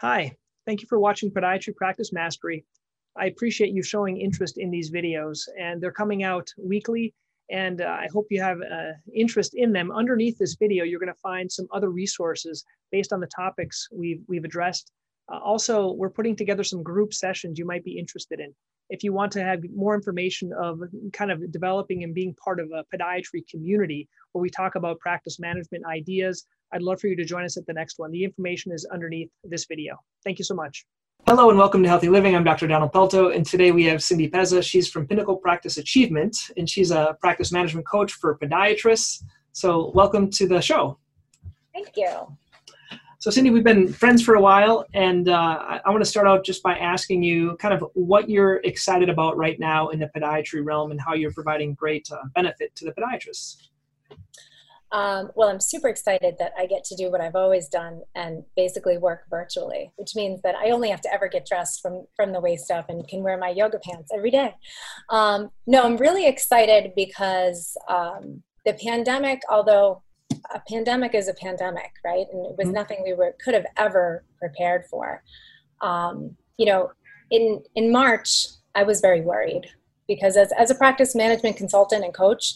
[0.00, 0.30] Hi,
[0.64, 2.64] thank you for watching Podiatry Practice Mastery.
[3.16, 7.12] I appreciate you showing interest in these videos and they're coming out weekly
[7.50, 9.90] and uh, I hope you have uh, interest in them.
[9.90, 14.44] Underneath this video, you're gonna find some other resources based on the topics we've, we've
[14.44, 14.92] addressed.
[15.32, 18.54] Uh, also, we're putting together some group sessions you might be interested in.
[18.90, 20.80] If you want to have more information of
[21.12, 25.40] kind of developing and being part of a podiatry community where we talk about practice
[25.40, 28.10] management ideas, I'd love for you to join us at the next one.
[28.10, 29.96] The information is underneath this video.
[30.24, 30.84] Thank you so much.
[31.26, 32.36] Hello and welcome to Healthy Living.
[32.36, 32.66] I'm Dr.
[32.66, 34.62] Donald Pelto, and today we have Cindy Pezza.
[34.62, 39.24] She's from Pinnacle Practice Achievement, and she's a practice management coach for podiatrists.
[39.52, 40.98] So, welcome to the show.
[41.72, 42.36] Thank you.
[43.18, 46.26] So, Cindy, we've been friends for a while, and uh, I, I want to start
[46.26, 50.10] out just by asking you kind of what you're excited about right now in the
[50.14, 53.56] podiatry realm and how you're providing great uh, benefit to the podiatrists.
[54.90, 58.42] Um, well, I'm super excited that I get to do what I've always done and
[58.56, 62.32] basically work virtually, which means that I only have to ever get dressed from from
[62.32, 64.54] the waist up and can wear my yoga pants every day.
[65.10, 70.02] Um, no, I'm really excited because um, the pandemic, although
[70.54, 72.72] a pandemic is a pandemic, right, and it was mm-hmm.
[72.72, 75.22] nothing we were could have ever prepared for.
[75.82, 76.92] Um, you know,
[77.30, 79.66] in in March, I was very worried
[80.06, 82.54] because as as a practice management consultant and coach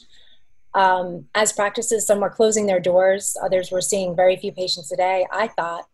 [0.74, 4.96] um, as practices, some were closing their doors, others were seeing very few patients a
[4.96, 5.26] day.
[5.30, 5.86] I thought,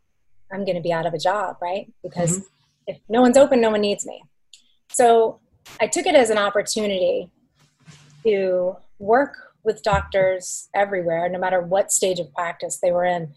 [0.52, 1.92] I'm going to be out of a job, right?
[2.02, 2.46] Because mm-hmm.
[2.86, 4.22] if no one's open, no one needs me.
[4.90, 5.40] So
[5.80, 7.30] I took it as an opportunity
[8.24, 13.34] to work with doctors everywhere, no matter what stage of practice they were in,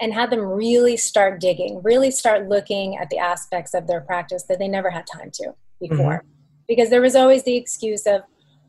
[0.00, 4.44] and had them really start digging, really start looking at the aspects of their practice
[4.44, 6.18] that they never had time to before.
[6.18, 6.28] Mm-hmm.
[6.66, 8.22] Because there was always the excuse of,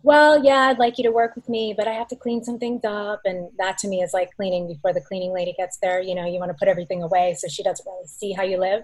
[0.04, 2.58] well, yeah, I'd like you to work with me, but I have to clean some
[2.58, 3.22] things up.
[3.26, 6.02] And that to me is like cleaning before the cleaning lady gets there.
[6.02, 8.58] You know, you want to put everything away so she doesn't really see how you
[8.58, 8.84] live.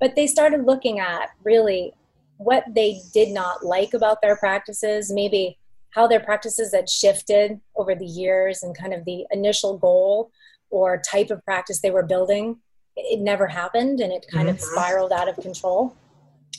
[0.00, 1.92] But they started looking at really
[2.38, 5.58] what they did not like about their practices, maybe
[5.90, 10.32] how their practices had shifted over the years and kind of the initial goal
[10.70, 12.58] or type of practice they were building.
[12.96, 14.56] It never happened and it kind mm-hmm.
[14.56, 15.94] of spiraled out of control.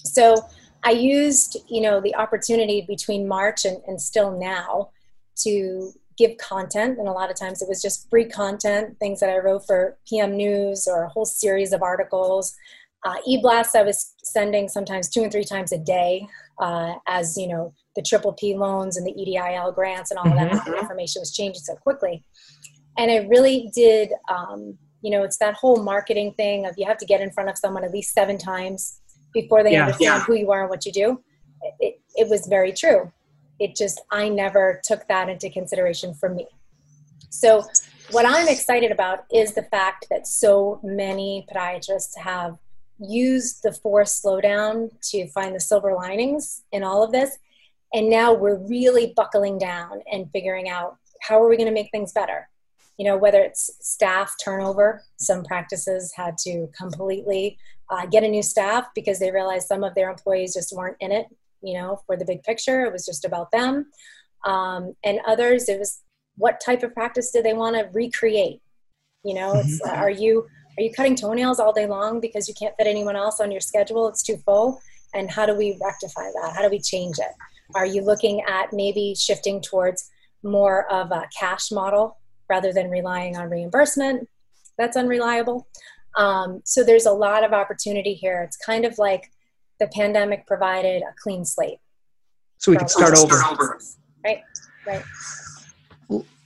[0.06, 0.48] So
[0.84, 4.90] I used, you know, the opportunity between March and, and still now
[5.38, 7.00] to give content.
[7.00, 9.98] And a lot of times it was just free content, things that I wrote for
[10.08, 12.56] PM News or a whole series of articles.
[13.06, 16.28] Uh, e-blasts I was sending sometimes two and three times a day
[16.60, 20.56] uh, as, you know, the triple P loans and the EIDL grants and all mm-hmm.
[20.56, 22.24] of that information was changing so quickly.
[22.98, 26.98] And I really did, um, you know, it's that whole marketing thing of you have
[26.98, 29.02] to get in front of someone at least seven times
[29.34, 29.86] before they yeah.
[29.86, 30.24] understand yeah.
[30.26, 31.22] who you are and what you do.
[31.80, 33.12] It, it was very true.
[33.60, 36.48] It just, I never took that into consideration for me.
[37.30, 37.64] So,
[38.12, 42.58] what I'm excited about is the fact that so many podiatrists have
[43.00, 47.38] used the forced slowdown to find the silver linings in all of this.
[47.94, 51.92] And now we're really buckling down and figuring out how are we going to make
[51.92, 52.50] things better?
[52.98, 57.58] You know, whether it's staff turnover, some practices had to completely
[57.90, 61.12] uh, get a new staff because they realized some of their employees just weren't in
[61.12, 61.28] it,
[61.62, 62.86] you know, for the big picture.
[62.86, 63.88] It was just about them.
[64.46, 66.02] Um, and others, it was
[66.36, 68.62] what type of practice do they want to recreate?
[69.24, 70.02] You know, it's, mm-hmm.
[70.02, 73.40] are you are you cutting toenails all day long because you can't fit anyone else
[73.40, 74.08] on your schedule?
[74.08, 74.82] It's too full.
[75.14, 76.54] And how do we rectify that?
[76.56, 77.32] How do we change it?
[77.76, 80.10] Are you looking at maybe shifting towards
[80.42, 82.18] more of a cash model
[82.54, 84.30] rather than relying on reimbursement?
[84.78, 85.68] That's unreliable.
[86.16, 88.38] Um, so there's a lot of opportunity here.
[88.46, 89.32] It's kind of like
[89.80, 91.80] the pandemic provided a clean slate.
[92.60, 93.80] So we can start over.
[94.24, 94.42] Right,
[94.86, 95.04] right.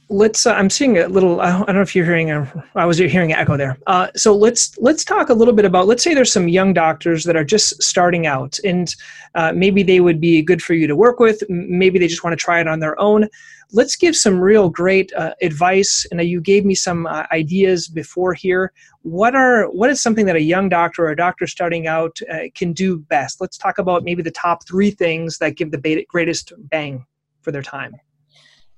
[0.10, 0.46] Let's.
[0.46, 1.42] Uh, I'm seeing a little.
[1.42, 2.32] I don't know if you're hearing.
[2.32, 3.78] A, I was hearing an echo there.
[3.88, 5.86] Uh, so let's let's talk a little bit about.
[5.86, 8.88] Let's say there's some young doctors that are just starting out, and
[9.36, 11.44] uh, maybe they would be good for you to work with.
[11.50, 13.28] Maybe they just want to try it on their own
[13.74, 16.06] let's give some real great uh, advice.
[16.12, 18.72] And you gave me some uh, ideas before here.
[19.02, 22.50] What are what is something that a young doctor or a doctor starting out uh,
[22.56, 23.42] can do best?
[23.42, 27.06] Let's talk about maybe the top three things that give the greatest bang
[27.42, 27.96] for their time.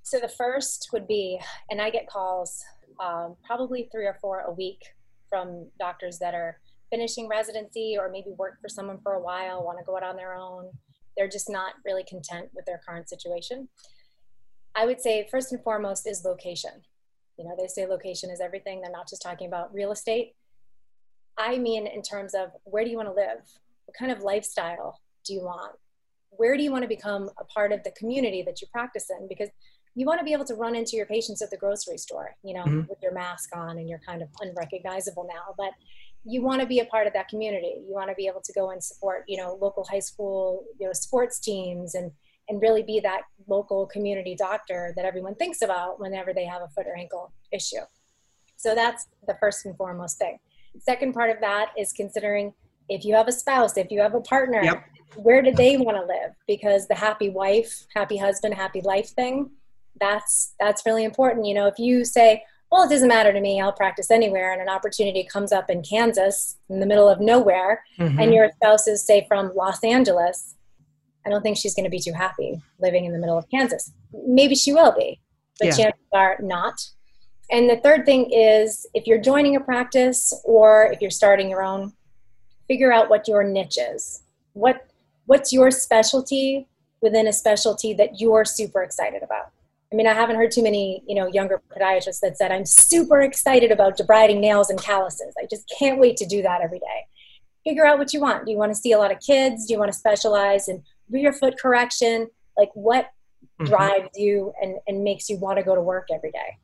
[0.03, 1.39] So the first would be,
[1.69, 2.63] and I get calls
[3.00, 4.81] um, probably three or four a week
[5.30, 6.59] from doctors that are
[6.89, 10.15] finishing residency or maybe work for someone for a while, want to go out on
[10.15, 10.71] their own.
[11.15, 13.69] They're just not really content with their current situation.
[14.79, 16.71] I would say first and foremost is location.
[17.37, 18.79] You know, they say location is everything.
[18.79, 20.35] They're not just talking about real estate.
[21.37, 23.41] I mean, in terms of where do you want to live?
[23.85, 25.73] What kind of lifestyle do you want?
[26.29, 29.27] Where do you want to become a part of the community that you practice in?
[29.27, 29.49] Because
[29.95, 32.53] you want to be able to run into your patients at the grocery store, you
[32.53, 32.87] know, mm-hmm.
[32.87, 35.55] with your mask on and you're kind of unrecognizable now.
[35.57, 35.71] But
[36.23, 37.73] you want to be a part of that community.
[37.85, 40.87] You want to be able to go and support, you know, local high school, you
[40.87, 42.11] know, sports teams and
[42.50, 46.68] and really be that local community doctor that everyone thinks about whenever they have a
[46.69, 47.81] foot or ankle issue.
[48.57, 50.38] So that's the first and foremost thing.
[50.80, 52.54] Second part of that is considering
[52.90, 54.84] if you have a spouse, if you have a partner, yep.
[55.16, 56.34] where do they want to live?
[56.48, 59.51] Because the happy wife, happy husband, happy life thing,
[60.00, 61.46] that's that's really important.
[61.46, 64.62] You know, if you say, well, it doesn't matter to me, I'll practice anywhere, and
[64.62, 68.19] an opportunity comes up in Kansas in the middle of nowhere, mm-hmm.
[68.19, 70.56] and your spouse is, say, from Los Angeles,
[71.25, 73.92] I don't think she's going to be too happy living in the middle of Kansas.
[74.25, 75.19] Maybe she will be,
[75.60, 75.75] but yeah.
[75.75, 76.80] chances are not.
[77.51, 81.63] And the third thing is if you're joining a practice or if you're starting your
[81.63, 81.94] own,
[82.68, 84.24] figure out what your niche is.
[84.54, 84.86] What
[85.25, 86.68] what's your specialty
[87.01, 89.51] within a specialty that you're super excited about?
[89.92, 93.22] I mean, I haven't heard too many, you know, younger podiatrists that said, I'm super
[93.22, 95.33] excited about debriding nails and calluses.
[95.42, 97.07] I just can't wait to do that every day.
[97.63, 98.45] Figure out what you want.
[98.45, 99.65] Do you want to see a lot of kids?
[99.65, 102.27] Do you want to specialize in rear foot correction?
[102.57, 103.06] Like what
[103.59, 103.65] mm-hmm.
[103.65, 106.57] drives you and, and makes you want to go to work every day?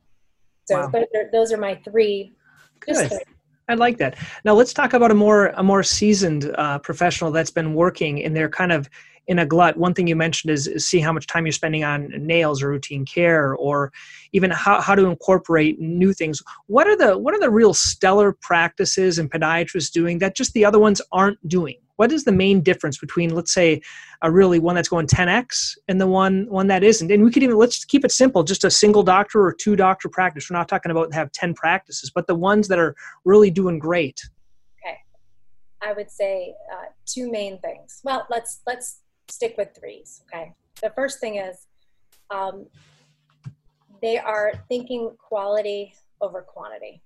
[0.65, 0.88] So wow.
[0.88, 2.33] those, are, those are my three.
[2.80, 3.12] Good.
[3.68, 4.15] I like that.
[4.44, 8.33] Now let's talk about a more a more seasoned uh, professional that's been working in
[8.33, 8.89] their kind of
[9.27, 11.83] in a glut one thing you mentioned is, is, see how much time you're spending
[11.83, 13.91] on nails or routine care or
[14.33, 18.33] even how, how to incorporate new things what are the what are the real stellar
[18.41, 22.62] practices and podiatrists doing that just the other ones aren't doing what is the main
[22.62, 23.81] difference between let's say
[24.21, 27.44] a really one that's going 10x and the one one that isn't and we could
[27.44, 30.68] even let's keep it simple just a single doctor or two doctor practice we're not
[30.68, 34.21] talking about have 10 practices but the ones that are really doing great
[34.80, 34.97] okay
[35.81, 39.00] i would say uh, two main things well let's let's
[39.30, 40.21] stick with threes.
[40.33, 40.53] Okay.
[40.81, 41.68] The first thing is
[42.30, 42.68] um,
[44.01, 47.01] they are thinking quality over quantity.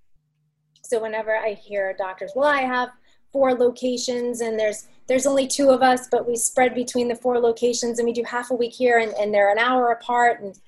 [0.83, 2.89] So whenever I hear doctors, well, I have
[3.31, 7.39] four locations and there's there's only two of us, but we spread between the four
[7.39, 10.59] locations and we do half a week here and, and they're an hour apart and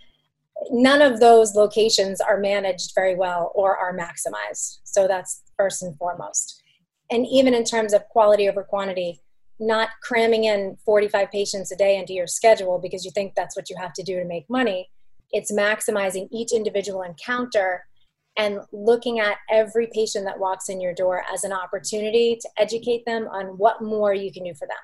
[0.72, 4.80] none of those locations are managed very well or are maximized.
[4.84, 6.62] So that's first and foremost.
[7.12, 9.22] And even in terms of quality over quantity,
[9.60, 13.69] not cramming in 45 patients a day into your schedule because you think that's what
[13.69, 14.90] you have to do to make money.
[15.31, 17.86] It's maximizing each individual encounter
[18.38, 23.06] and looking at every patient that walks in your door as an opportunity to educate
[23.06, 24.78] them on what more you can do for them.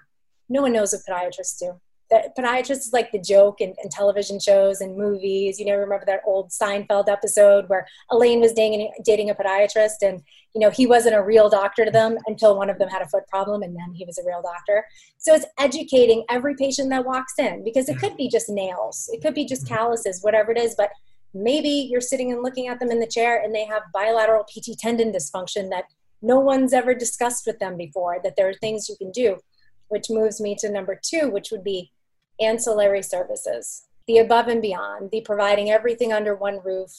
[0.50, 1.80] No one knows what podiatrists do
[2.10, 5.60] that podiatrist is like the joke in, in, television shows and movies.
[5.60, 10.22] You know, remember that old Seinfeld episode where Elaine was dating, dating a podiatrist and,
[10.54, 13.08] you know, he wasn't a real doctor to them until one of them had a
[13.08, 14.86] foot problem and then he was a real doctor.
[15.18, 19.22] So it's educating every patient that walks in because it could be just nails, it
[19.22, 20.92] could be just calluses, whatever it is, but
[21.34, 24.78] maybe you're sitting and looking at them in the chair and they have bilateral PT
[24.78, 25.86] tendon dysfunction that
[26.22, 29.38] no one's ever discussed with them before, that there are things you can do,
[29.90, 31.92] which moves me to number two, which would be
[32.40, 36.92] ancillary services, the above and beyond, the providing everything under one roof,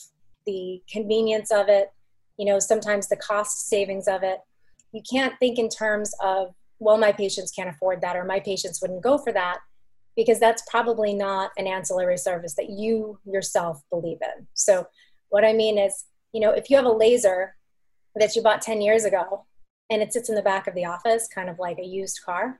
[0.45, 1.91] the convenience of it,
[2.37, 4.39] you know, sometimes the cost savings of it.
[4.93, 8.81] You can't think in terms of, well, my patients can't afford that or my patients
[8.81, 9.59] wouldn't go for that
[10.19, 14.47] because that's probably not an ancillary service that you yourself believe in.
[14.53, 14.85] So,
[15.29, 17.55] what I mean is, you know, if you have a laser
[18.15, 19.45] that you bought 10 years ago
[19.89, 22.59] and it sits in the back of the office, kind of like a used car,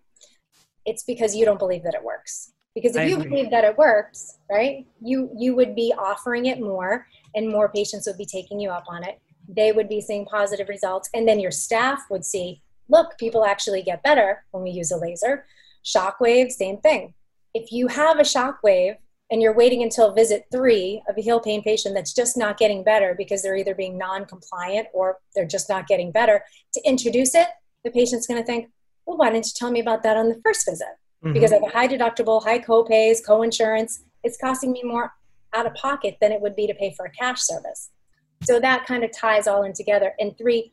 [0.86, 2.54] it's because you don't believe that it works.
[2.74, 3.30] Because if I you agree.
[3.30, 8.08] believe that it works right you you would be offering it more and more patients
[8.08, 9.20] would be taking you up on it.
[9.50, 11.10] They would be seeing positive results.
[11.14, 14.98] And then your staff would see look people actually get better when we use a
[14.98, 15.46] laser.
[15.84, 17.16] Shockwave same thing
[17.54, 18.96] if you have a shockwave
[19.32, 22.84] and you're waiting until visit three of a heel pain patient that's just not getting
[22.84, 27.48] better because they're either being non-compliant or they're just not getting better to introduce it
[27.84, 28.70] the patient's going to think
[29.06, 30.88] well why didn't you tell me about that on the first visit
[31.24, 31.34] mm-hmm.
[31.34, 34.04] because I have a high deductible, high co-pays, co-insurance.
[34.24, 35.14] It's costing me more
[35.56, 37.90] out of pocket than it would be to pay for a cash service.
[38.44, 40.14] So that kind of ties all in together.
[40.20, 40.72] And three,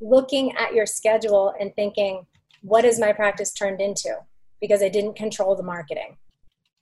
[0.00, 2.26] looking at your schedule and thinking,
[2.62, 4.14] what is my practice turned into?
[4.62, 6.16] Because I didn't control the marketing.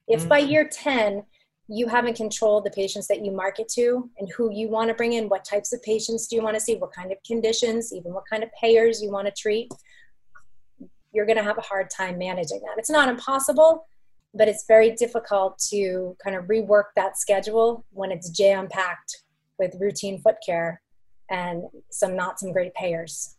[0.06, 0.28] If mm-hmm.
[0.28, 1.24] by year 10,
[1.72, 5.14] you haven't controlled the patients that you market to and who you want to bring
[5.14, 8.12] in, what types of patients do you want to see, what kind of conditions, even
[8.12, 9.72] what kind of payers you want to treat,
[11.12, 12.76] you're going to have a hard time managing that.
[12.76, 13.86] It's not impossible,
[14.34, 19.22] but it's very difficult to kind of rework that schedule when it's jam packed
[19.58, 20.82] with routine foot care
[21.30, 23.36] and some not some great payers.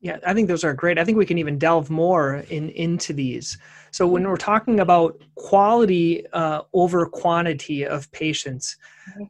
[0.00, 0.98] Yeah, I think those are great.
[0.98, 3.58] I think we can even delve more in into these.
[3.90, 8.76] So when we're talking about quality uh, over quantity of patients,
[9.10, 9.24] mm-hmm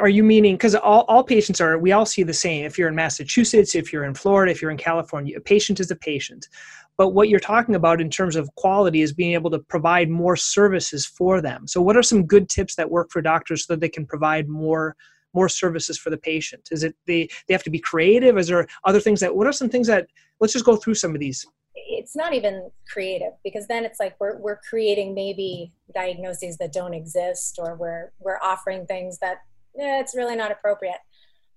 [0.00, 2.88] are you meaning because all, all patients are we all see the same if you're
[2.88, 6.48] in massachusetts if you're in florida if you're in california a patient is a patient
[6.96, 10.36] but what you're talking about in terms of quality is being able to provide more
[10.36, 13.80] services for them so what are some good tips that work for doctors so that
[13.80, 14.96] they can provide more
[15.34, 16.68] more services for the patient?
[16.70, 18.38] Is it they they have to be creative?
[18.38, 20.08] Is there other things that what are some things that
[20.40, 21.46] let's just go through some of these.
[21.74, 26.94] It's not even creative because then it's like we're, we're creating maybe diagnoses that don't
[26.94, 29.38] exist or we're we're offering things that
[29.78, 30.98] eh, it's really not appropriate.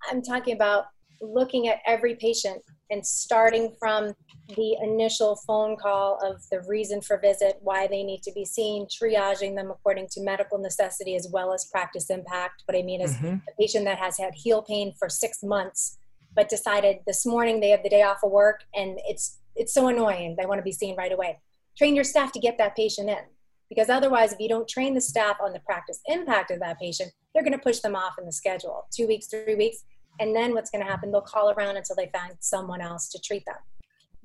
[0.10, 0.86] I'm talking about
[1.22, 2.62] looking at every patient
[2.92, 4.14] and starting from
[4.56, 8.86] the initial phone call of the reason for visit why they need to be seen
[8.86, 13.16] triaging them according to medical necessity as well as practice impact what i mean is
[13.16, 13.36] mm-hmm.
[13.36, 15.98] a patient that has had heel pain for six months
[16.36, 19.88] but decided this morning they have the day off of work and it's it's so
[19.88, 20.36] annoying.
[20.38, 21.40] They want to be seen right away.
[21.78, 23.20] Train your staff to get that patient in.
[23.70, 27.12] Because otherwise, if you don't train the staff on the practice impact of that patient,
[27.34, 29.84] they're going to push them off in the schedule two weeks, three weeks.
[30.20, 31.12] And then what's going to happen?
[31.12, 33.56] They'll call around until they find someone else to treat them.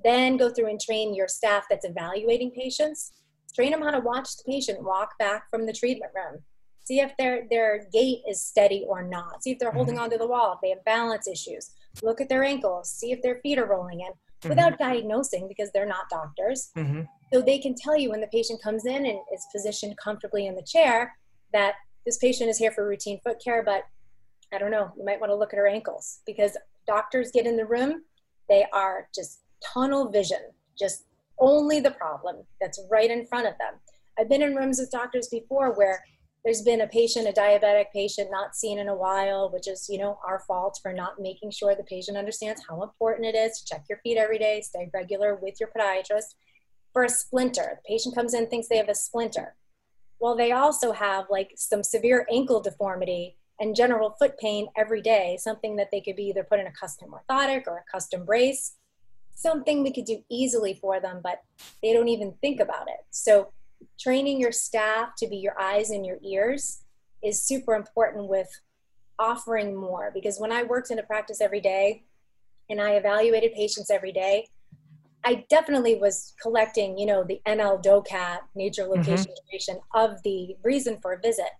[0.05, 3.12] Then go through and train your staff that's evaluating patients.
[3.55, 6.43] Train them how to watch the patient walk back from the treatment room.
[6.85, 9.43] See if their, their gait is steady or not.
[9.43, 10.05] See if they're holding mm-hmm.
[10.05, 11.71] onto the wall, if they have balance issues.
[12.02, 12.90] Look at their ankles.
[12.90, 14.50] See if their feet are rolling in mm-hmm.
[14.50, 16.71] without diagnosing because they're not doctors.
[16.76, 17.02] Mm-hmm.
[17.33, 20.55] So they can tell you when the patient comes in and is positioned comfortably in
[20.55, 21.16] the chair
[21.52, 21.75] that
[22.05, 23.83] this patient is here for routine foot care, but
[24.56, 27.58] I don't know, you might want to look at her ankles because doctors get in
[27.58, 28.04] the room,
[28.48, 30.38] they are just tunnel vision,
[30.78, 31.04] just
[31.38, 33.75] only the problem that's right in front of them.
[34.18, 36.02] I've been in rooms with doctors before where
[36.42, 39.98] there's been a patient, a diabetic patient, not seen in a while, which is, you
[39.98, 43.66] know, our fault for not making sure the patient understands how important it is to
[43.66, 46.34] check your feet every day, stay regular with your podiatrist.
[46.94, 49.54] For a splinter, the patient comes in, thinks they have a splinter.
[50.18, 55.36] Well, they also have like some severe ankle deformity and general foot pain every day,
[55.40, 58.75] something that they could be either put in a custom orthotic or a custom brace,
[59.34, 61.42] something we could do easily for them, but
[61.82, 63.04] they don't even think about it.
[63.10, 63.52] So
[63.98, 66.82] training your staff to be your eyes and your ears
[67.22, 68.48] is super important with
[69.18, 72.04] offering more because when I worked in a practice every day
[72.68, 74.48] and I evaluated patients every day,
[75.25, 79.10] I definitely was collecting, you know, the NL-DOCAT, nature mm-hmm.
[79.10, 79.98] location mm-hmm.
[79.98, 81.50] of the reason for a visit.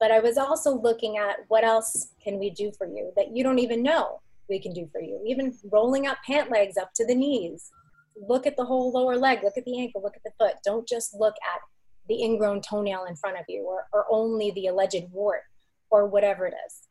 [0.00, 3.44] But I was also looking at what else can we do for you that you
[3.44, 5.22] don't even know we can do for you.
[5.26, 7.70] Even rolling up pant legs up to the knees,
[8.16, 10.54] look at the whole lower leg, look at the ankle, look at the foot.
[10.64, 11.60] Don't just look at
[12.08, 15.42] the ingrown toenail in front of you or, or only the alleged wart
[15.90, 16.82] or whatever it is.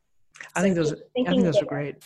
[0.56, 1.96] I so think those I think those are great.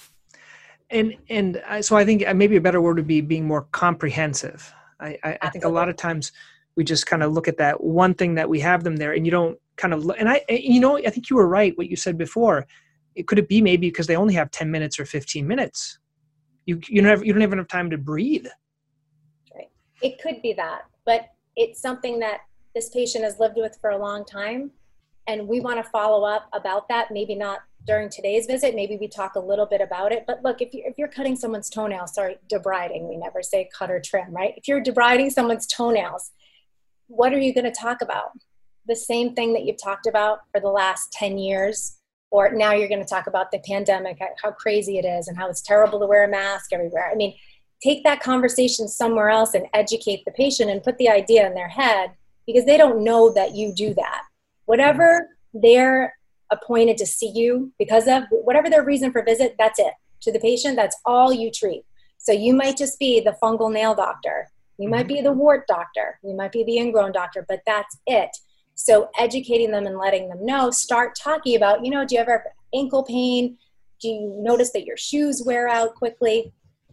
[0.91, 3.63] And and I, so I think uh, maybe a better word would be being more
[3.73, 4.73] comprehensive.
[5.01, 6.33] I, I, I think a lot of times
[6.77, 9.25] we just kind of look at that one thing that we have them there and
[9.25, 11.89] you don't kind of and I eh, you know I think you were right what
[11.89, 12.67] you said before.
[13.15, 15.99] It could it be maybe because they only have 10 minutes or 15 minutes.
[16.67, 18.47] You you don't have you don't have enough time to breathe
[19.55, 19.71] right
[20.03, 22.41] it could be that, but it's something that
[22.75, 24.71] this patient has lived with for a long time.
[25.27, 28.75] And we want to follow up about that, maybe not during today's visit.
[28.75, 30.25] Maybe we talk a little bit about it.
[30.27, 33.91] But look, if, you, if you're cutting someone's toenails, sorry, debriding, we never say cut
[33.91, 34.55] or trim, right?
[34.57, 36.31] If you're debriding someone's toenails,
[37.09, 38.31] what are you going to talk about?
[38.89, 41.99] The same thing that you've talked about for the last 10 years,
[42.31, 45.49] or now you're going to talk about the pandemic, how crazy it is, and how
[45.49, 47.11] it's terrible to wear a mask everywhere.
[47.11, 47.35] I mean,
[47.83, 51.69] take that conversation somewhere else and educate the patient and put the idea in their
[51.69, 52.13] head
[52.47, 54.23] because they don't know that you do that.
[54.65, 56.15] Whatever they're
[56.51, 59.93] appointed to see you because of, whatever their reason for visit, that's it.
[60.23, 61.85] To the patient, that's all you treat.
[62.17, 64.49] So you might just be the fungal nail doctor.
[64.79, 65.17] You might mm-hmm.
[65.17, 66.19] be the wart doctor.
[66.23, 68.31] You might be the ingrown doctor, but that's it.
[68.81, 72.31] So educating them and letting them know, start talking about, you know, do you ever
[72.31, 72.43] have
[72.73, 73.59] ankle pain?
[74.01, 76.53] Do you notice that your shoes wear out quickly?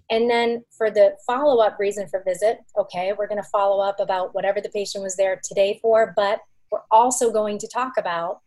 [0.09, 3.99] And then for the follow up reason for visit, okay, we're going to follow up
[3.99, 6.39] about whatever the patient was there today for, but
[6.71, 8.41] we're also going to talk about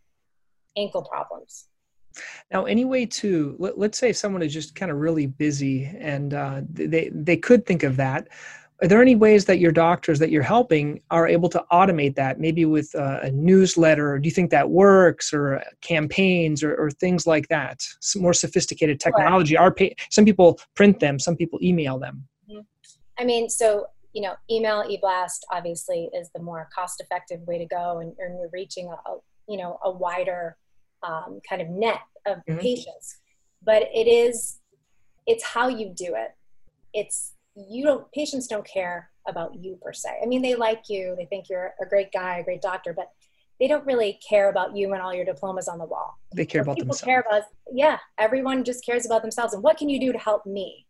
[0.76, 1.68] ankle problems.
[2.50, 6.35] Now, any way to let, us say someone is just kind of really busy and
[6.35, 8.26] uh, they they could think of that,
[8.81, 12.39] are there any ways that your doctors that you're helping are able to automate that
[12.39, 16.91] maybe with a, a newsletter or do you think that works or campaigns or, or
[16.91, 17.83] things like that?
[18.01, 19.57] Some more sophisticated technology.
[19.57, 22.29] Are pay, some people print them some people email them.
[22.51, 22.61] Mm-hmm.
[23.19, 27.67] i mean so you know email eblast obviously is the more cost effective way to
[27.67, 29.19] go and, and you're reaching a, a,
[29.49, 30.57] you know a wider
[31.03, 32.59] um, kind of net of mm-hmm.
[32.59, 33.19] patients.
[33.63, 34.61] But it is
[35.27, 36.31] it's how you do it.
[36.95, 37.35] It's
[37.69, 40.09] you don't patients don't care about you per se.
[40.23, 43.11] I mean they like you they think you're a great guy a great doctor but
[43.61, 46.19] they don't really care about you and all your diplomas on the wall.
[46.35, 47.03] They care What about people themselves.
[47.03, 50.47] care about yeah everyone just cares about themselves and what can you do to help
[50.47, 50.87] me?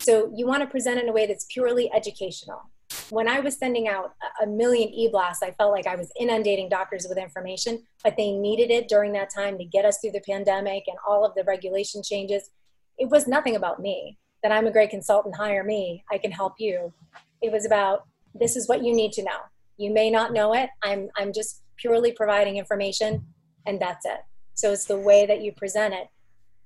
[0.00, 2.62] So you want to present in a way that's purely educational.
[3.10, 6.68] When i was sending out a- a million e-blasts i felt like i was inundating
[6.68, 10.20] doctors with information but they needed it during that time to get us through the
[10.20, 12.50] pandemic and all of the regulation changes.
[12.98, 16.54] It was nothing about me that i'm a great consultant hire me i can help
[16.58, 16.92] you.
[17.40, 19.38] It was about this is what you need to know.
[19.76, 20.70] You may not know it.
[20.82, 23.26] I'm i'm just purely providing information
[23.66, 24.20] and that's it.
[24.54, 26.08] So it's the way that you present it.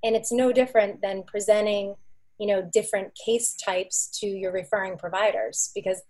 [0.03, 1.97] And it's no different than presenting
[2.39, 6.03] you know different case types to your referring providers because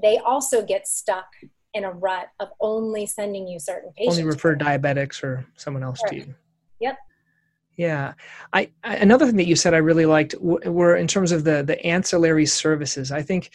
[0.00, 1.26] they also get stuck
[1.74, 4.18] in a rut of only sending you certain patients.
[4.18, 6.34] Only refer diabetics or someone else to you.
[6.80, 6.98] Yep.
[7.78, 8.14] Yeah,
[8.52, 11.44] I, I another thing that you said I really liked w- were in terms of
[11.44, 13.12] the the ancillary services.
[13.12, 13.50] I think,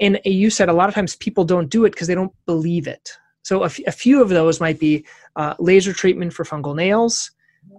[0.00, 2.86] and you said a lot of times people don't do it because they don't believe
[2.86, 3.10] it.
[3.42, 5.04] So a, f- a few of those might be
[5.36, 7.30] uh, laser treatment for fungal nails.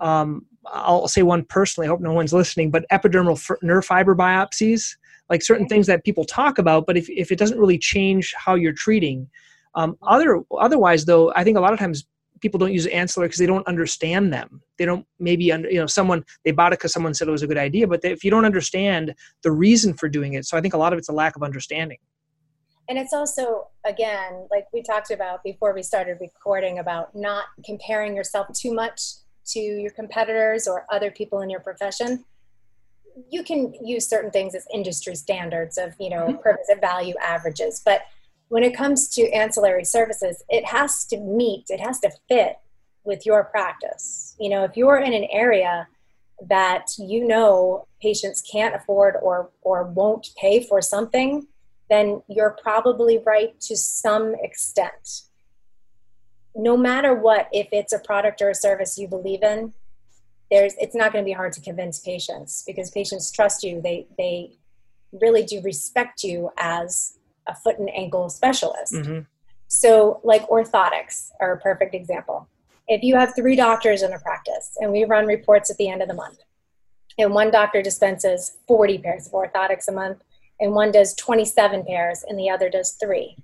[0.01, 1.87] Um, I'll say one personally.
[1.87, 4.95] I hope no one's listening, but epidermal f- nerve fiber biopsies,
[5.31, 8.53] like certain things that people talk about, but if if it doesn't really change how
[8.53, 9.27] you're treating,
[9.73, 12.05] um, other otherwise though, I think a lot of times
[12.41, 14.61] people don't use ancillary because they don't understand them.
[14.77, 17.43] They don't maybe under you know someone they bought it because someone said it was
[17.43, 19.13] a good idea, but they, if you don't understand
[19.43, 21.43] the reason for doing it, so I think a lot of it's a lack of
[21.43, 21.97] understanding.
[22.87, 28.15] and it's also again like we talked about before we started recording about not comparing
[28.15, 29.01] yourself too much
[29.53, 32.25] to your competitors or other people in your profession
[33.31, 36.41] you can use certain things as industry standards of you know Mhm.
[36.43, 38.01] permissive value averages but
[38.49, 42.57] when it comes to ancillary services it has to meet it has to fit
[43.03, 45.87] with your practice you know if you're in an area
[46.49, 51.47] that you know patients can't afford or or won't pay for something
[51.89, 55.21] then you're probably right to some extent.
[56.55, 59.73] No matter what, if it's a product or a service you believe in,
[60.49, 63.81] there's it's not going to be hard to convince patients because patients trust you.
[63.81, 64.51] They they
[65.11, 68.95] really do respect you as a foot and ankle specialist.
[68.95, 69.19] hmm
[69.67, 72.47] So, like orthotics are a perfect example.
[72.87, 76.01] If you have three doctors in a practice and we run reports at the end
[76.01, 76.39] of the month,
[77.17, 80.19] and one doctor dispenses 40 pairs of orthotics a month,
[80.59, 83.37] and one does 27 pairs, and the other does three,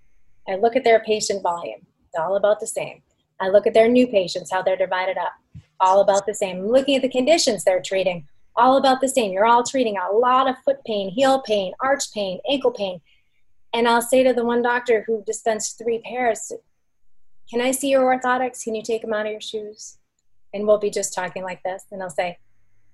[0.48, 3.02] I look at their patient volume, it's all about the same.
[3.40, 5.34] I look at their new patients, how they're divided up,
[5.80, 6.58] all about the same.
[6.58, 9.32] I'm looking at the conditions they're treating, all about the same.
[9.32, 13.02] You're all treating a lot of foot pain, heel pain, arch pain, ankle pain.
[13.74, 16.52] And I'll say to the one doctor who dispensed three pairs,
[17.50, 18.64] Can I see your orthotics?
[18.64, 19.98] Can you take them out of your shoes?
[20.54, 21.86] And we'll be just talking like this.
[21.92, 22.38] And I'll say,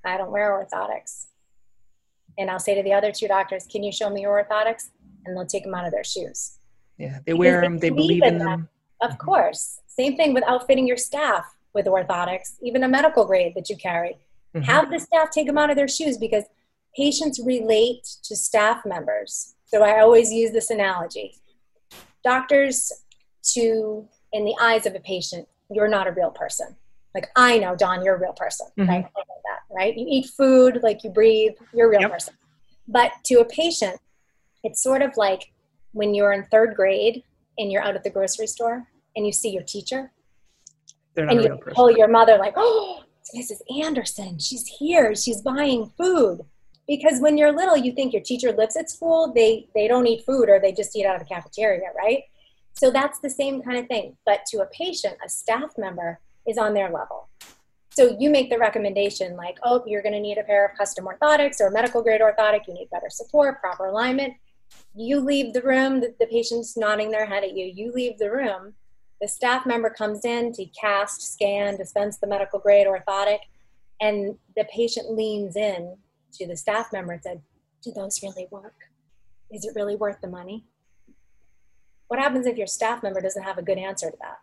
[0.05, 1.25] I don't wear orthotics.
[2.37, 4.89] And I'll say to the other two doctors, Can you show me your orthotics?
[5.25, 6.59] And they'll take them out of their shoes.
[6.97, 7.77] Yeah, they wear they them.
[7.79, 8.47] They believe believe in them.
[8.47, 8.69] them.
[9.01, 9.17] Of Mhm.
[9.19, 9.79] course.
[9.87, 14.17] Same thing with outfitting your staff with orthotics, even a medical grade that you carry.
[14.55, 14.63] Mhm.
[14.63, 16.45] Have the staff take them out of their shoes because
[16.95, 19.55] patients relate to staff members.
[19.67, 21.35] So I always use this analogy.
[22.23, 22.91] Doctors,
[23.53, 26.75] to in the eyes of a patient, you're not a real person.
[27.13, 28.87] Like I know, Don, you're a real person, Mhm.
[28.87, 29.05] right?
[29.05, 29.95] I know that, right?
[29.97, 32.11] You eat food, like you breathe, you're a real Yep.
[32.11, 32.33] person.
[32.87, 33.99] But to a patient,
[34.63, 35.51] it's sort of like
[35.93, 37.23] when you're in third grade
[37.57, 40.11] and you're out at the grocery store and you see your teacher
[41.13, 41.75] They're not and a you real person.
[41.75, 43.03] tell your mother like oh
[43.35, 46.41] mrs anderson she's here she's buying food
[46.87, 50.25] because when you're little you think your teacher lives at school they they don't eat
[50.25, 52.23] food or they just eat out of the cafeteria right?
[52.73, 56.57] So that's the same kind of thing but to a patient a staff member is
[56.57, 57.27] on their level.
[57.89, 61.05] So you make the recommendation like oh you're going to need a pair of custom
[61.05, 64.33] orthotics or medical grade orthotic you need better support proper alignment.
[64.95, 68.31] You leave the room the, the patient's nodding their head at you you leave the
[68.31, 68.73] room
[69.19, 73.39] the staff member comes in to cast, scan, dispense the medical grade orthotic,
[73.99, 75.97] and the patient leans in
[76.33, 77.41] to the staff member and said,
[77.83, 78.75] Do those really work?
[79.51, 80.65] Is it really worth the money?
[82.07, 84.37] What happens if your staff member doesn't have a good answer to that?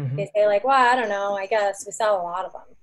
[0.00, 0.16] Mhm.
[0.16, 2.76] They say, like, well, I don't know, I guess we sell a lot of them.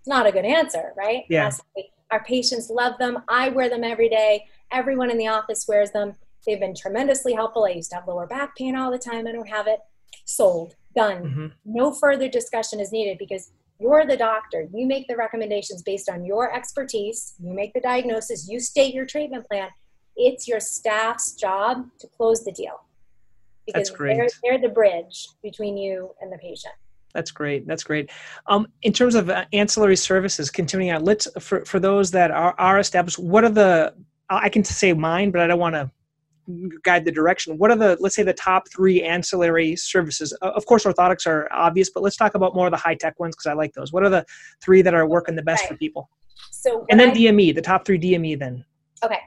[0.00, 1.24] It's not a good answer, right?
[1.28, 1.44] Yeah.
[1.44, 3.22] has to be, Our patients love them.
[3.28, 4.46] I wear them every day.
[4.72, 6.14] Everyone in the office wears them.
[6.46, 7.66] They've been tremendously helpful.
[7.66, 9.26] I used to have lower back pain all the time.
[9.26, 9.80] I don't have it.
[10.24, 10.74] Sold.
[10.96, 11.22] Done.
[11.22, 11.52] Mhm.
[11.66, 14.68] No further discussion is needed because you're the doctor.
[14.72, 17.34] You make the recommendations based on your expertise.
[17.42, 18.48] You make the diagnosis.
[18.48, 19.68] You state your treatment plan.
[20.16, 22.80] It's your staff's job to close the deal.
[23.72, 24.16] That's Because great.
[24.16, 26.74] They're, they're the bridge between you and the patient.
[27.14, 27.66] That's great.
[27.66, 28.10] That's great.
[28.46, 32.54] Um, in terms of uh, ancillary services, continuing on, let's for for those that are
[32.58, 33.18] are established.
[33.18, 33.94] What are the?
[34.28, 35.90] I can say mine, but I don't want to
[36.82, 40.32] guide the direction, what are the, let's say, the top three ancillary services?
[40.42, 43.36] Of course, orthotics are obvious, but let's talk about more of the high tech ones
[43.36, 43.92] because I like those.
[43.92, 44.24] What are the
[44.62, 45.70] three that are working the best right.
[45.70, 46.08] for people?
[46.50, 48.64] So, and then I, DME, the top three DME, then.
[49.02, 49.20] Okay.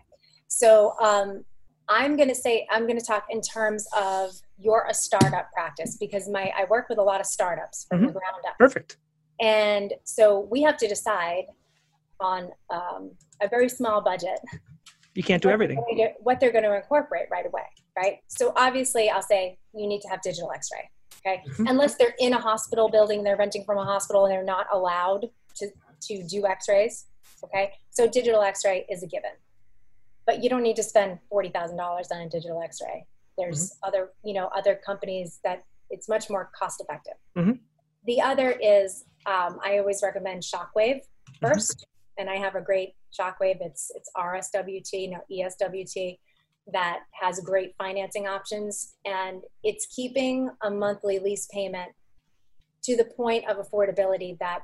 [0.48, 1.44] So, um,
[1.90, 5.98] I'm going to say, I'm going to talk in terms of you're a startup practice
[6.00, 8.08] because my, I work with a lot of startups from mm-hmm.
[8.08, 8.58] the ground up.
[8.58, 8.98] Perfect.
[9.42, 11.46] And so we have to decide
[12.20, 14.40] on um, a very small budget.
[15.14, 15.84] You can't do everything.
[15.98, 17.64] They're what they're going to incorporate right away,
[17.98, 18.20] right?
[18.28, 20.90] So obviously, I'll say you need to have digital X-ray,
[21.26, 21.44] okay?
[21.48, 21.68] Mm-hmm.
[21.68, 25.30] Unless they're in a hospital building, they're renting from a hospital, and they're not allowed
[25.56, 25.70] to
[26.08, 27.06] to do X-rays,
[27.44, 27.74] okay?
[27.90, 29.32] So digital X-ray is a given,
[30.26, 33.06] but you don't need to spend forty thousand dollars on a digital X-ray.
[33.38, 33.88] There's mm-hmm.
[33.88, 37.16] other, you know, other companies that it's much more cost effective.
[37.38, 37.52] Mm-hmm.
[38.06, 41.02] The other is um, I always recommend Shockwave
[41.44, 43.58] 1st mm-hmm and I have a great Shockwave.
[43.62, 46.18] It's it's RSWT, no ESWT,
[46.72, 51.92] that has great financing options, and it's keeping a monthly lease payment
[52.84, 54.62] to the point of affordability that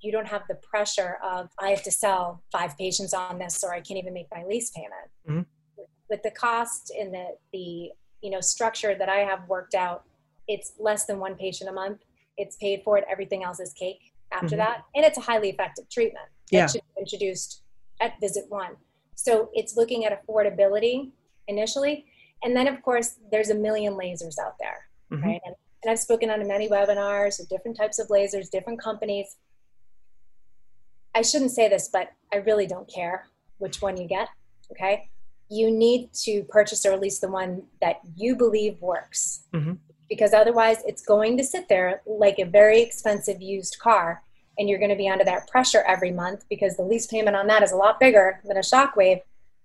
[0.00, 3.72] you don't have the pressure of I have to sell five patients on this, or
[3.72, 4.92] I can't even make my lease payment.
[5.28, 5.82] Mm-hmm.
[6.10, 7.90] With the cost and the the
[8.22, 10.04] you know structure that I have worked out,
[10.48, 12.00] it's less than one patient a month.
[12.36, 13.04] It's paid for it.
[13.08, 14.58] Everything else is cake after mm-hmm.
[14.58, 16.66] that, and it's a highly effective treatment yeah.
[16.66, 17.62] should be introduced
[18.00, 18.76] at visit one.
[19.14, 21.10] So it's looking at affordability
[21.48, 22.06] initially.
[22.42, 25.24] And then, of course, there's a million lasers out there, mm-hmm.
[25.24, 25.40] right?
[25.46, 29.36] And, and I've spoken on many webinars of different types of lasers, different companies.
[31.14, 33.28] I shouldn't say this, but I really don't care
[33.58, 34.28] which one you get,
[34.72, 35.08] okay?
[35.48, 39.44] You need to purchase or at least the one that you believe works.
[39.52, 39.74] Mm-hmm.
[40.08, 44.23] Because otherwise, it's going to sit there like a very expensive used car
[44.58, 47.46] and you're going to be under that pressure every month because the lease payment on
[47.48, 49.20] that is a lot bigger than a shockwave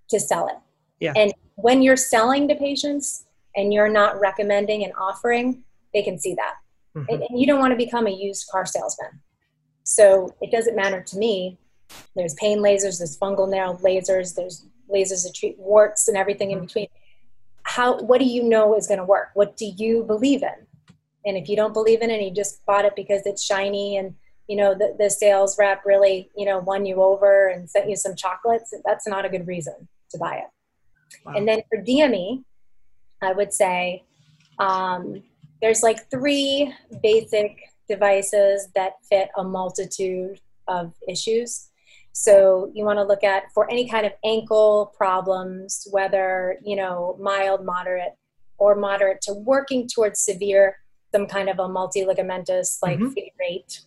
[0.09, 0.55] to sell it.
[0.99, 1.13] Yeah.
[1.15, 3.25] And when you're selling to patients
[3.55, 6.55] and you're not recommending and offering, they can see that.
[6.95, 7.13] Mm-hmm.
[7.13, 9.21] And, and you don't want to become a used car salesman.
[9.83, 11.57] So it doesn't matter to me.
[12.15, 16.57] There's pain lasers, there's fungal nail lasers, there's lasers to treat warts and everything in
[16.57, 16.65] mm-hmm.
[16.67, 16.87] between.
[17.63, 19.29] How what do you know is going to work?
[19.33, 20.67] What do you believe in?
[21.25, 23.97] And if you don't believe in it and you just bought it because it's shiny
[23.97, 24.15] and
[24.49, 27.95] you know the, the sales rep really you know won you over and sent you
[27.95, 30.49] some chocolates that's not a good reason to buy it
[31.23, 31.33] wow.
[31.35, 32.43] and then for dme
[33.21, 34.03] i would say
[34.57, 35.23] um,
[35.61, 41.69] there's like three basic devices that fit a multitude of issues
[42.11, 47.15] so you want to look at for any kind of ankle problems whether you know
[47.21, 48.15] mild moderate
[48.57, 50.77] or moderate to working towards severe
[51.11, 53.13] some kind of a multi-ligamentous like mm-hmm.
[53.47, 53.81] eight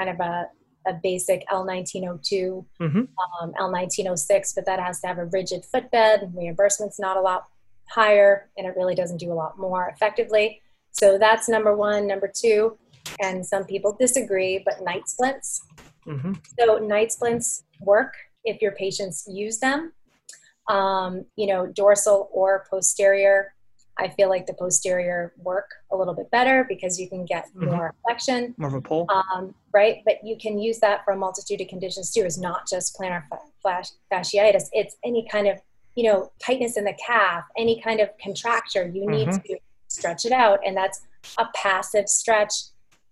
[0.00, 0.46] kind of a,
[0.86, 3.00] a basic L1902, mm-hmm.
[3.42, 6.32] um, L1906, but that has to have a rigid footbed.
[6.34, 7.48] Reimbursement's not a lot
[7.86, 10.62] higher, and it really doesn't do a lot more effectively.
[10.92, 12.06] So that's number one.
[12.06, 12.78] Number two,
[13.20, 15.62] and some people disagree, but night splints.
[16.06, 16.32] Mm-hmm.
[16.58, 19.92] So night splints work if your patients use them.
[20.68, 23.54] Um, you know, dorsal or posterior
[24.00, 27.66] I feel like the posterior work a little bit better because you can get mm-hmm.
[27.66, 28.54] more flexion.
[28.56, 29.06] More of a pull.
[29.10, 29.98] Um, right?
[30.06, 32.22] But you can use that for a multitude of conditions too.
[32.22, 33.24] It's not just plantar
[33.64, 34.64] fasciitis.
[34.72, 35.58] It's any kind of,
[35.94, 38.86] you know, tightness in the calf, any kind of contracture.
[38.86, 39.52] You need mm-hmm.
[39.52, 39.58] to
[39.88, 40.60] stretch it out.
[40.64, 41.02] And that's
[41.36, 42.54] a passive stretch.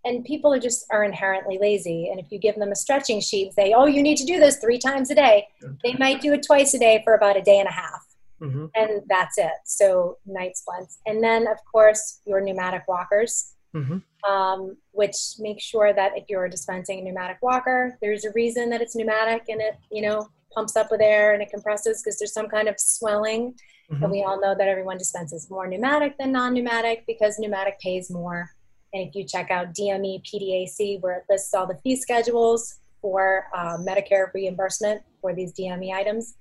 [0.06, 2.08] And people are just are inherently lazy.
[2.08, 4.38] And if you give them a stretching sheet, and say, oh, you need to do
[4.38, 5.48] this three times a day,
[5.84, 8.07] they might do it twice a day for about a day and a half
[8.42, 8.66] Mm-hmm.
[8.74, 9.52] And that's it.
[9.64, 10.98] So night splints.
[11.06, 13.98] And then, of course, your pneumatic walkers, mm-hmm.
[14.30, 18.80] um, which make sure that if you're dispensing a pneumatic walker, there's a reason that
[18.80, 22.32] it's pneumatic and it, you know, pumps up with air and it compresses because there's
[22.32, 23.54] some kind of swelling.
[23.90, 24.02] Mm-hmm.
[24.02, 28.10] And we all know that everyone dispenses more pneumatic than non pneumatic because pneumatic pays
[28.10, 28.50] more.
[28.92, 33.46] And if you check out DME PDAC, where it lists all the fee schedules for
[33.54, 36.34] uh, Medicare reimbursement for these DME items,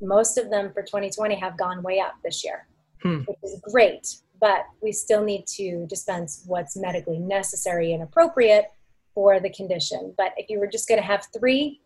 [0.00, 2.66] most of them for 2020 have gone way up this year,
[3.02, 3.18] hmm.
[3.20, 4.16] which is great.
[4.40, 8.66] But we still need to dispense what's medically necessary and appropriate
[9.14, 10.14] for the condition.
[10.16, 11.80] But if you were just going to have three,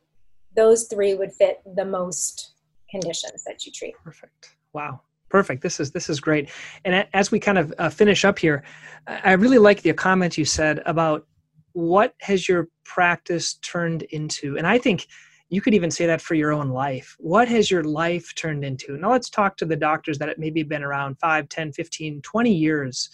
[0.57, 2.53] those three would fit the most
[2.91, 3.95] conditions that you treat.
[4.05, 4.57] Perfect.
[4.73, 5.01] Wow.
[5.29, 5.63] Perfect.
[5.63, 6.49] This is this is great.
[6.85, 8.63] And as we kind of uh, finish up here,
[9.09, 11.27] I really like the comment you said about
[11.73, 14.57] what has your practice turned into.
[14.57, 15.09] And I think
[15.55, 18.97] you could even say that for your own life what has your life turned into
[18.97, 22.53] now let's talk to the doctors that it maybe been around 5 10 15 20
[22.53, 23.11] years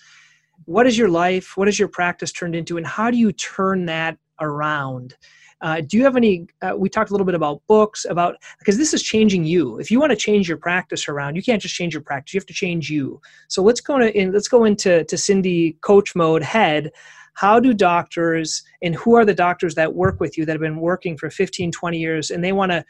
[0.65, 3.87] what is your life what has your practice turned into and how do you turn
[3.87, 5.17] that around
[5.63, 6.47] Uh, do you have any?
[6.63, 9.79] Uh, we talked a little bit about books, about because this is changing you.
[9.79, 12.33] If you want to change your practice around, you can't just change your practice.
[12.33, 13.21] You have to change you.
[13.49, 14.33] So let's go in.
[14.33, 16.93] Let's go into to Cindy coach mode head.
[17.35, 20.81] How do doctors and who are the doctors that work with you that have been
[20.81, 22.85] working for 15, 20 years and they want to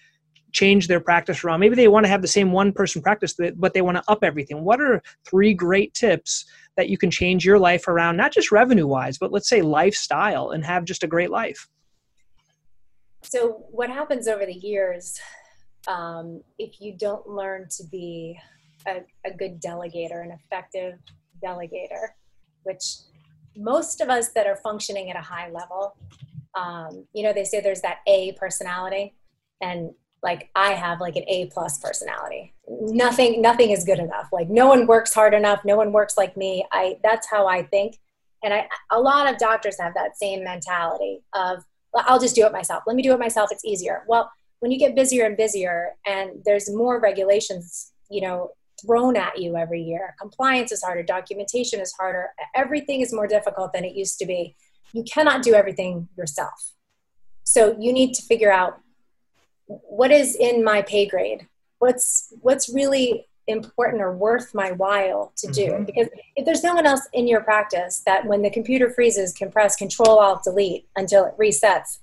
[0.52, 1.60] change their practice around?
[1.60, 4.24] Maybe they want to have the same one person practice, but they want to up
[4.24, 4.64] everything.
[4.64, 6.44] What are three great tips
[6.76, 10.50] that you can change your life around, not just revenue wise, but let's say lifestyle
[10.50, 11.68] and have just a great life?
[13.22, 15.20] So, what happens over the years
[15.88, 18.38] um, if you don't learn to be
[18.86, 20.98] a, a good delegator, an effective
[21.44, 22.08] delegator,
[22.64, 22.96] which
[23.56, 25.96] most of us that are functioning at a high level,
[26.54, 29.14] um, you know, they say there's that A personality,
[29.60, 29.90] and
[30.22, 32.54] like I have like an A plus personality.
[32.68, 34.28] Nothing, nothing is good enough.
[34.32, 35.64] Like no one works hard enough.
[35.64, 36.64] No one works like me.
[36.72, 37.98] I that's how I think,
[38.42, 42.46] and I a lot of doctors have that same mentality of well, I'll just do
[42.46, 42.84] it myself.
[42.86, 43.50] Let me do it myself.
[43.52, 44.04] It's easier.
[44.06, 48.52] Well, when you get busier and busier, and there's more regulations, you know,
[48.84, 50.14] thrown at you every year.
[50.20, 51.02] Compliance is harder.
[51.02, 52.30] Documentation is harder.
[52.54, 54.56] Everything is more difficult than it used to be.
[54.92, 56.72] You cannot do everything yourself.
[57.44, 58.80] So you need to figure out
[59.66, 61.46] what is in my pay grade
[61.80, 65.84] what's what's really important or worth my while to do mm-hmm.
[65.84, 69.50] because if there's no one else in your practice that when the computer freezes can
[69.50, 71.98] press control alt delete until it resets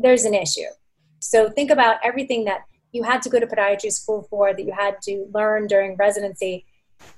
[0.00, 0.70] there's an issue
[1.18, 2.60] so think about everything that
[2.92, 6.64] you had to go to podiatry school for that you had to learn during residency.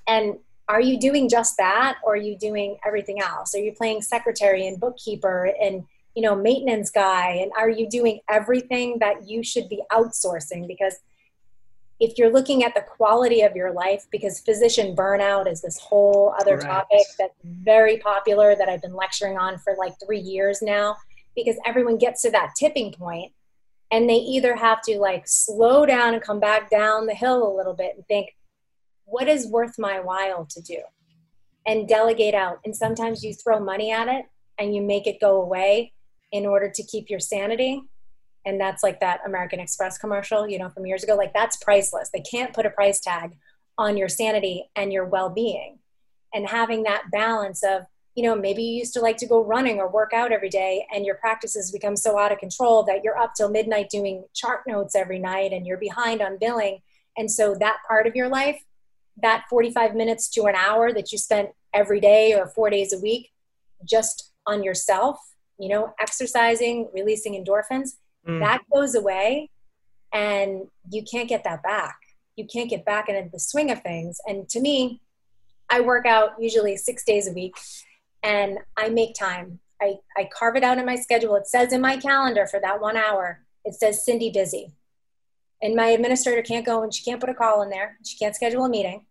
[0.06, 3.54] And are you doing just that or are you doing everything else?
[3.54, 5.84] Are you playing secretary and bookkeeper and
[6.14, 7.30] you know maintenance guy?
[7.42, 10.66] And are you doing everything that you should be outsourcing?
[10.66, 10.96] Because
[12.00, 16.34] if you're looking at the quality of your life because physician burnout is this whole
[16.40, 16.64] other Correct.
[16.90, 20.96] topic that's very popular that I've been lecturing on for like 3 years now
[21.37, 23.32] because everyone gets to that tipping point
[23.94, 27.57] and they either have to like slow down and come back down the hill a
[27.57, 28.37] little bit and think
[29.04, 30.78] what is worth my while to do?
[31.66, 32.61] and delegate out.
[32.64, 34.26] And sometimes you throw money at it
[34.59, 35.92] and you make it go away
[36.33, 37.83] in order to keep your sanity.
[38.46, 41.14] And that's like that american express commercial you know from years ago.
[41.14, 42.11] Like that's priceless.
[42.12, 43.37] They can't put a price tag
[43.78, 45.78] on your sanity and your well-being.
[46.33, 47.83] And having that balance of
[48.14, 50.87] you know maybe you used to like to go running or work out every day
[50.94, 54.61] and your practices become so out of control that you're up till midnight doing chart
[54.66, 56.79] notes every night and you're behind on billing
[57.16, 58.62] and so that part of your life
[59.20, 62.98] that 45 minutes to an hour that you spent every day or four days a
[62.98, 63.33] week
[63.85, 65.18] just on yourself
[65.59, 67.96] you know, exercising, releasing endorphins,
[68.27, 68.40] mm.
[68.40, 69.50] that goes away
[70.12, 71.98] and you can't get that back.
[72.37, 74.18] You can't get back into the swing of things.
[74.27, 75.00] And to me,
[75.70, 77.55] I work out usually six days a week
[78.24, 79.60] and I make time.
[79.80, 81.37] I, I carve it out in my schedule.
[81.37, 84.72] It says in my calendar for that one hour, it says Cindy busy.
[85.62, 87.98] And my administrator can't go and she can't put a call in there.
[88.04, 89.06] She can't schedule a meeting.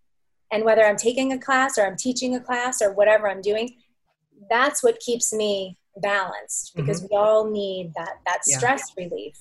[0.51, 3.77] And whether I'm taking a class or I'm teaching a class or whatever I'm doing,
[4.49, 7.13] that's what keeps me balanced because mm-hmm.
[7.13, 9.39] we all need that that stress relief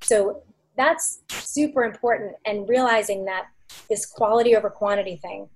[0.00, 0.42] so
[0.76, 3.46] that's super important and realizing that
[3.88, 5.48] this quality over quantity thing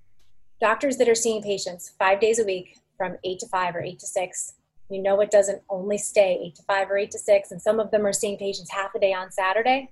[0.61, 3.99] doctors that are seeing patients five days a week from eight to five or eight
[4.01, 4.55] to six.
[4.89, 7.81] You know it doesn't only stay eight to five or eight to six and some
[7.81, 9.91] of them are seeing patients half a day on saturday.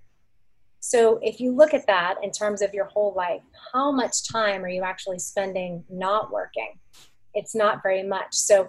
[0.80, 4.64] So if you look at that in terms of your whole life how much time
[4.64, 6.78] are you actually spending not working?
[7.34, 8.34] It's not very much.
[8.34, 8.68] So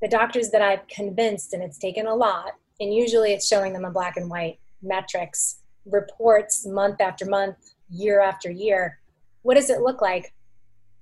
[0.00, 3.84] the doctors that I've convinced, and it's taken a lot, and usually it's showing them
[3.84, 7.56] in black and white metrics, reports month after month,
[7.90, 8.98] year after year.
[9.42, 10.32] What does it look like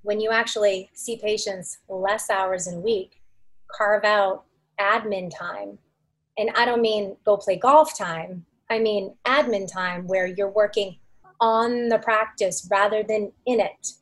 [0.02, 3.20] when you actually see patients less hours in a week,
[3.70, 4.44] carve out
[4.80, 5.78] admin time?
[6.36, 10.98] And I don't mean go play golf time, I mean admin time where you're working
[11.40, 13.92] on the practice rather than in it.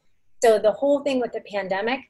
[0.42, 2.00] So the whole thing with the pandemic,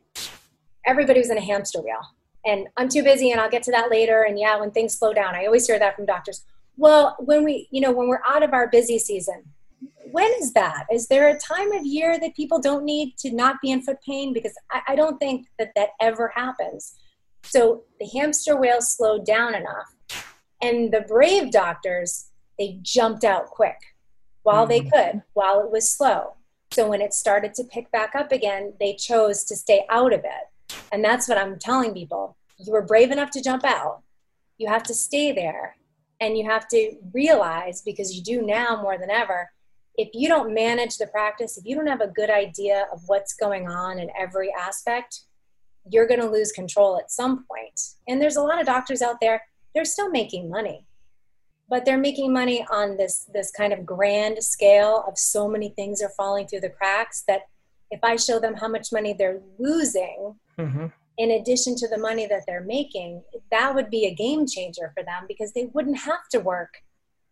[0.87, 2.01] everybody was in a hamster wheel
[2.47, 4.23] and I'm too busy and I'll get to that later.
[4.23, 6.45] And yeah, when things slow down, I always hear that from doctors.
[6.77, 9.45] Well, when we, you know, when we're out of our busy season,
[10.13, 10.87] when is that?
[10.93, 13.99] Is there a time of year that people don't need to not be in foot
[14.05, 14.33] pain?
[14.33, 16.95] Because I, I don't think that that ever happens.
[17.43, 19.95] So the hamster wheel slowed down enough.
[20.63, 23.79] And the brave doctors, they jumped out quick
[24.43, 24.85] while mm-hmm.
[24.85, 26.35] they could, while it was slow.
[26.73, 30.21] So when it started to pick back up again, they chose to stay out of
[30.21, 30.51] it
[30.93, 32.37] and that's what I'm telling people.
[32.59, 34.03] You were brave enough to jump out.
[34.59, 35.77] You have to stay there.
[36.21, 39.51] And you have to realize, because you do now more than ever,
[39.99, 43.35] if you don't manage the practice, if you don't have a good idea of what's
[43.35, 45.21] going on in every aspect,
[45.91, 47.81] you're going to lose control at some point.
[48.09, 49.43] And there's a lot of doctors out there,
[49.75, 50.87] they're still making money.
[51.69, 56.03] but they're making money on this this kind of grand scale of so many things
[56.03, 57.43] are falling through the cracks that
[57.91, 60.87] if I show them how much money they're losing mm-hmm.
[61.19, 65.03] in addition to the money that they're making, that would be a game changer for
[65.05, 66.83] them because they wouldn't have to work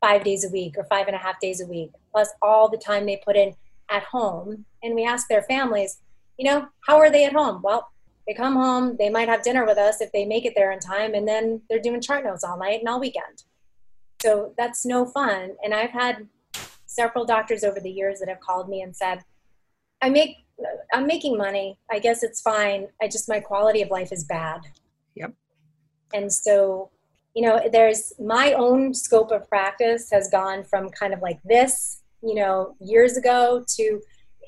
[0.05, 2.77] five days a week or five and a half days a week, plus all the
[2.77, 3.55] time they put in
[3.88, 4.67] at home.
[4.83, 5.99] And we ask their families,
[6.37, 7.62] you know, how are they at home?
[7.62, 7.88] Well,
[8.27, 10.79] they come home, they might have dinner with us if they make it there in
[10.79, 13.45] time, and then they're doing chart notes all night and all weekend.
[14.21, 15.57] So that's no fun.
[15.64, 16.29] And I've had
[16.87, 19.21] several doctors over the years that have called me and said,
[20.03, 20.37] I make
[20.93, 21.79] I'm making money.
[21.90, 22.88] I guess it's fine.
[23.03, 24.61] I just my quality of life is bad.
[25.17, 25.33] Yep.
[26.12, 26.90] And so,
[27.35, 32.01] you know, there's my own scope of practice has gone from kind of like this,
[32.23, 34.01] you know, years ago to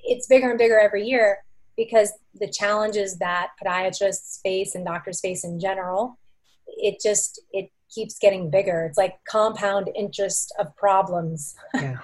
[0.05, 1.39] it's bigger and bigger every year
[1.77, 6.19] because the challenges that podiatrists face and doctors face in general,
[6.67, 8.85] it just it keeps getting bigger.
[8.85, 11.55] It's like compound interest of problems.
[11.75, 11.99] Yeah.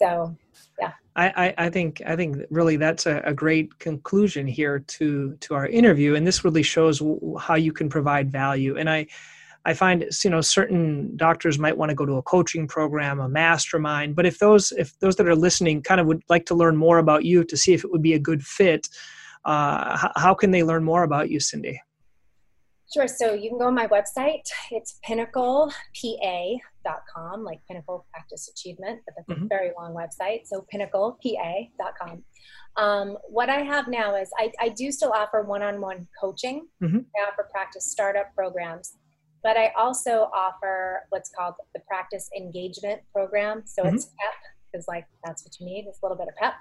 [0.00, 0.36] so
[0.80, 0.92] yeah.
[1.16, 5.68] I, I, think I think really that's a, a, great conclusion here to to our
[5.68, 7.00] interview, and this really shows
[7.38, 8.76] how you can provide value.
[8.76, 9.06] And I
[9.66, 13.28] I find you know certain doctors might want to go to a coaching program, a
[13.28, 16.76] mastermind, but if those if those that are listening kind of would like to learn
[16.76, 18.88] more about you to see if it would be a good fit,
[19.44, 21.80] uh, how, how can they learn more about you, Cindy?
[22.92, 23.08] Sure.
[23.08, 24.42] So you can go on my website.
[24.70, 25.72] It's pinnaclepa.com,
[27.42, 29.46] like Pinnacle Practice Achievement, but that's mm-hmm.
[29.46, 30.46] a very long website.
[30.46, 32.22] So pinnaclepa.com.
[32.76, 36.66] Um, what I have now is I, I do still offer one on one coaching,
[36.82, 36.98] mm-hmm.
[36.98, 38.98] I offer practice startup programs,
[39.44, 43.62] but I also offer what's called the Practice Engagement Program.
[43.66, 43.94] So mm-hmm.
[43.94, 44.34] it's PEP,
[44.72, 46.54] because like that's what you need, it's a little bit of PEP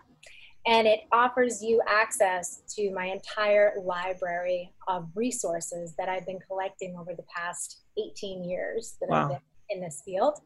[0.66, 6.96] and it offers you access to my entire library of resources that I've been collecting
[6.98, 9.24] over the past 18 years that wow.
[9.24, 10.40] I've been in this field.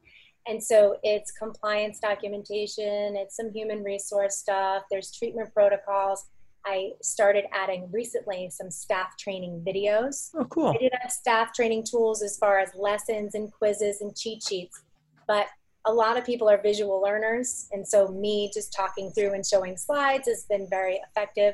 [0.48, 6.26] And so it's compliance documentation, it's some human resource stuff, there's treatment protocols.
[6.66, 10.32] I started adding recently some staff training videos.
[10.36, 10.68] Oh, cool.
[10.68, 14.84] I did have staff training tools as far as lessons and quizzes and cheat sheets,
[15.28, 15.48] but
[15.86, 19.78] a lot of people are visual learners, and so me just talking through and showing
[19.78, 21.54] slides has been very effective.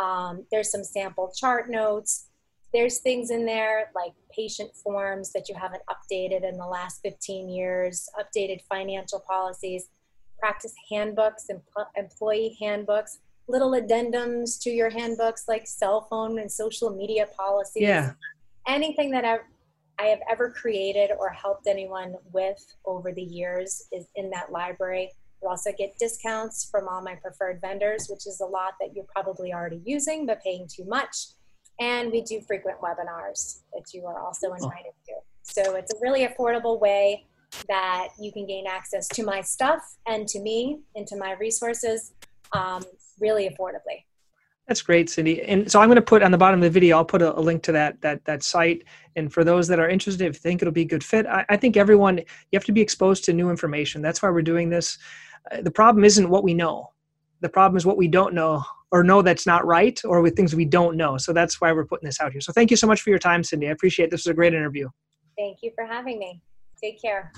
[0.00, 2.26] Um, there's some sample chart notes.
[2.74, 7.48] There's things in there like patient forms that you haven't updated in the last 15
[7.48, 9.88] years, updated financial policies,
[10.38, 11.60] practice handbooks, and
[11.96, 17.82] employee handbooks, little addendums to your handbooks like cell phone and social media policies.
[17.82, 18.12] Yeah.
[18.66, 19.38] Anything that I,
[19.98, 25.10] I have ever created or helped anyone with over the years is in that library.
[25.42, 29.06] You also get discounts from all my preferred vendors, which is a lot that you're
[29.14, 31.28] probably already using but paying too much.
[31.80, 35.14] And we do frequent webinars that you are also invited to.
[35.42, 37.24] So it's a really affordable way
[37.68, 42.12] that you can gain access to my stuff and to me and to my resources
[42.52, 42.82] um,
[43.20, 44.04] really affordably.
[44.68, 45.42] That's great, Cindy.
[45.42, 47.36] And so I'm going to put on the bottom of the video, I'll put a,
[47.38, 48.84] a, link to that that that site.
[49.16, 51.44] And for those that are interested, if you think it'll be a good fit, I,
[51.48, 54.02] I think everyone you have to be exposed to new information.
[54.02, 54.98] That's why we're doing this.
[55.50, 56.92] Uh, the problem isn't what we know.
[57.40, 60.54] The problem is what we don't know or know that's not right or with things
[60.54, 61.16] we don't know.
[61.16, 62.40] So that's why we're putting this out here.
[62.40, 63.68] So thank you so much for your time, Cindy.
[63.68, 64.10] I appreciate it.
[64.10, 64.88] This was a great interview.
[65.36, 66.42] Thank you for having me.
[66.80, 67.32] Take care.